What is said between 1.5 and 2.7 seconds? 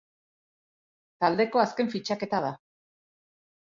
azken fitxaketa da.